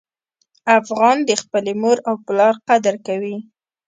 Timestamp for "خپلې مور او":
1.41-2.15